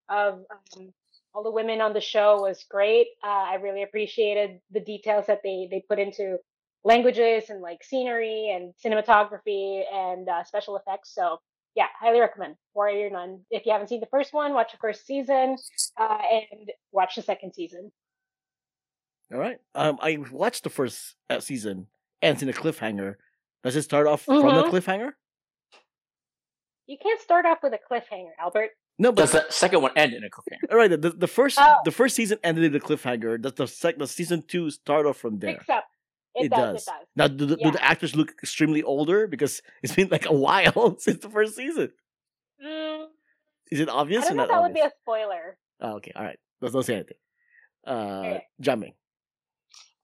[0.09, 0.45] of
[0.77, 0.93] um,
[1.33, 3.07] all the women on the show was great.
[3.23, 6.37] Uh, I really appreciated the details that they they put into
[6.83, 11.13] languages and like scenery and cinematography and uh, special effects.
[11.13, 11.37] So
[11.75, 13.41] yeah, highly recommend Warrior Nun.
[13.49, 15.55] If you haven't seen the first one, watch the first season
[15.97, 17.91] uh, and watch the second season.
[19.31, 19.59] All right.
[19.75, 21.87] Um, I watched the first uh, season,
[22.21, 23.15] ends in a cliffhanger.
[23.63, 24.69] Does it start off from the Mhm.
[24.69, 25.11] cliffhanger?
[26.87, 28.71] You can't start off with a cliffhanger, Albert.
[29.01, 30.69] No, but Does the second one end in a cliffhanger?
[30.71, 30.89] all right.
[30.89, 31.77] The, the first Oh.
[31.85, 33.41] the first season ended in the cliffhanger.
[33.41, 35.55] Does the sec the season two start off from there?
[35.55, 35.85] Picks up.
[36.35, 36.89] It, does, It does.
[37.15, 40.95] Now, do the, do the actors look extremely older because it's been like a while
[41.05, 41.91] since the first season?
[42.63, 43.05] Mm,
[43.71, 44.25] Is it obvious?
[44.25, 45.57] I obvious don't or know not if that would be a spoiler.
[45.81, 46.39] Oh, okay, all right.
[46.61, 47.17] Let's don't say anything.
[47.87, 48.43] Uh, Okay.
[48.61, 48.93] Jiaming.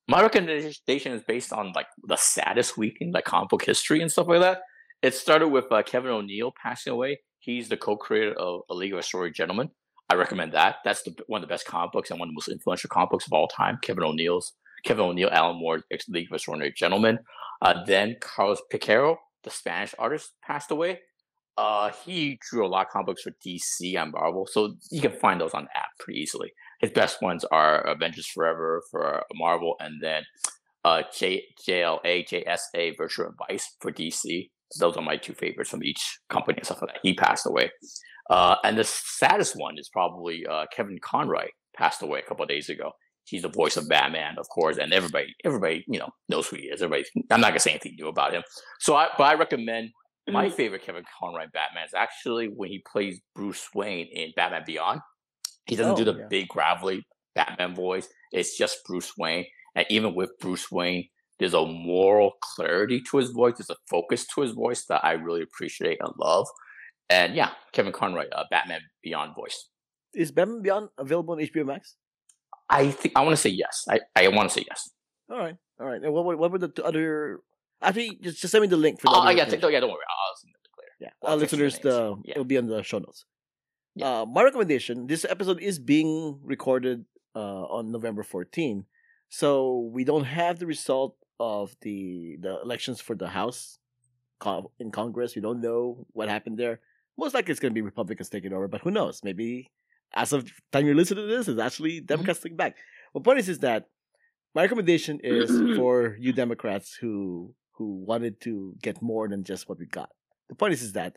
[0.07, 4.11] my recommendation is based on like the saddest week in like comic book history and
[4.11, 4.61] stuff like that.
[5.03, 7.19] It started with uh, Kevin O'Neill passing away.
[7.39, 9.69] He's the co-creator of A League of Extraordinary Gentlemen.
[10.09, 10.77] I recommend that.
[10.85, 13.09] That's the, one of the best comic books and one of the most influential comic
[13.09, 13.77] books of all time.
[13.81, 17.19] Kevin O'Neill's Kevin O'Neill, Alan Moore, League of Extraordinary Gentlemen.
[17.61, 20.99] Uh, then Carlos Pacheco, the Spanish artist, passed away.
[21.57, 25.11] Uh, he drew a lot of comic books for DC and Marvel, so you can
[25.11, 26.51] find those on the app pretty easily.
[26.79, 30.23] His best ones are Avengers Forever for Marvel, and then
[30.85, 34.49] uh, J- JLA, JSA, for DC.
[34.79, 36.99] Those are my two favorites from each company and stuff like that.
[37.03, 37.71] He passed away.
[38.29, 42.49] Uh, and the saddest one is probably uh, Kevin Conroy passed away a couple of
[42.49, 42.91] days ago.
[43.25, 46.63] He's the voice of Batman, of course, and everybody, everybody, you know, knows who he
[46.63, 46.81] is.
[46.81, 48.43] Everybody, I'm not gonna say anything new about him.
[48.79, 49.89] So, I, but I recommend
[50.29, 50.55] my mm-hmm.
[50.55, 55.01] favorite Kevin Conroy Batman is actually when he plays Bruce Wayne in Batman Beyond.
[55.65, 56.25] He doesn't oh, do the yeah.
[56.29, 57.03] big gravelly
[57.35, 58.07] Batman voice.
[58.31, 61.07] It's just Bruce Wayne, and even with Bruce Wayne,
[61.39, 63.55] there's a moral clarity to his voice.
[63.57, 66.47] There's a focus to his voice that I really appreciate and love.
[67.09, 69.69] And yeah, Kevin Conroy, uh, Batman Beyond voice.
[70.13, 71.95] Is Batman Beyond available on HBO Max?
[72.69, 73.85] I think I want to say yes.
[73.89, 74.89] I, I want to say yes.
[75.29, 76.01] All right, all right.
[76.01, 77.39] And what were, what were the other?
[77.81, 79.07] Actually, just just send me the link for.
[79.07, 79.79] The oh yeah, t- yeah.
[79.79, 79.99] Don't worry.
[80.09, 80.91] I'll send it later.
[80.99, 82.31] Yeah, well, uh, listeners, the yeah.
[82.31, 83.25] it'll be on the show notes.
[83.95, 84.21] Yeah.
[84.21, 88.85] Uh, my recommendation: this episode is being recorded uh, on November 14,
[89.29, 93.79] so we don't have the result of the the elections for the House
[94.79, 95.35] in Congress.
[95.35, 96.79] We don't know what happened there.
[97.17, 99.21] Most likely, it's going to be Republicans taking over, but who knows?
[99.23, 99.71] Maybe
[100.13, 102.05] as of time you're listening to this, it's actually mm-hmm.
[102.05, 102.77] Democrats taking back.
[103.13, 103.85] Well, point is, is that
[104.53, 109.79] my recommendation is for you Democrats who who wanted to get more than just what
[109.79, 110.09] we got.
[110.49, 111.15] The point is, is that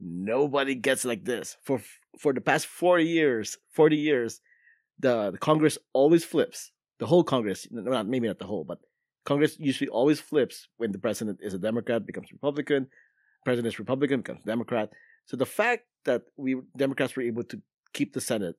[0.00, 1.80] nobody gets like this for
[2.18, 4.40] for the past four years, forty years.
[4.98, 6.70] The, the Congress always flips.
[6.98, 8.78] The whole Congress, not maybe not the whole, but
[9.24, 12.88] Congress usually always flips when the president is a Democrat, becomes Republican,
[13.44, 14.90] president is Republican, becomes Democrat.
[15.26, 17.60] So the fact that we Democrats were able to
[17.92, 18.56] keep the Senate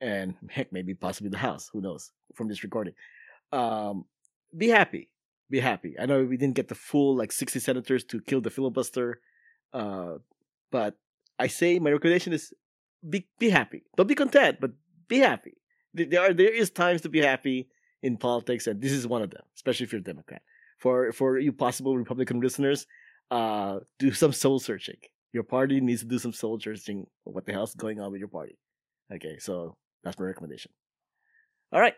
[0.00, 2.94] and heck, maybe possibly the House, who knows, from this recording,
[3.52, 4.04] um,
[4.56, 5.08] be happy.
[5.50, 5.96] Be happy.
[6.00, 9.20] I know we didn't get the full like 60 senators to kill the filibuster,
[9.74, 10.14] uh,
[10.70, 10.96] but
[11.38, 12.54] I say my recommendation is
[13.06, 13.84] be be happy.
[13.96, 14.70] Don't be content, but
[15.08, 15.54] be happy.
[15.92, 17.68] There are there is times to be happy
[18.02, 20.42] in politics, and this is one of them, especially if you're a Democrat.
[20.78, 22.86] For for you possible Republican listeners,
[23.30, 24.98] uh, do some soul searching.
[25.32, 27.06] Your party needs to do some soul searching.
[27.24, 28.58] What the hell's going on with your party?
[29.12, 30.72] Okay, so that's my recommendation.
[31.72, 31.94] All right.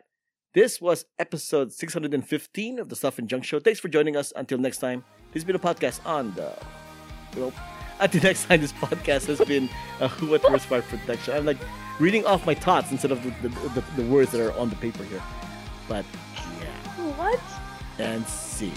[0.55, 3.59] This was episode 615 of the Stuff and Junk Show.
[3.59, 4.33] Thanks for joining us.
[4.37, 6.53] Until next time, this has been a podcast on the.
[7.37, 7.53] Well,
[8.01, 9.69] until next time, this podcast has been
[10.01, 11.35] a Who What Where's Why Production.
[11.35, 11.59] I'm like
[11.99, 14.77] reading off my thoughts instead of the, the, the, the words that are on the
[14.77, 15.23] paper here.
[15.89, 16.05] But
[16.61, 17.13] yeah.
[17.17, 17.41] What?
[17.99, 18.73] And see.